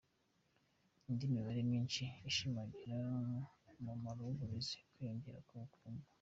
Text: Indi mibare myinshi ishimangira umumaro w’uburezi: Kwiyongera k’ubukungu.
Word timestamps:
Indi 1.09 1.25
mibare 1.33 1.61
myinshi 1.69 2.03
ishimangira 2.29 2.95
umumaro 3.73 4.21
w’uburezi: 4.27 4.75
Kwiyongera 4.93 5.39
k’ubukungu. 5.47 6.05